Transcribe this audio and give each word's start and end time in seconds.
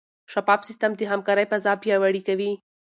شفاف 0.33 0.61
سیستم 0.67 0.91
د 0.95 1.01
همکارۍ 1.11 1.45
فضا 1.51 1.73
پیاوړې 1.83 2.21
کوي. 2.27 2.51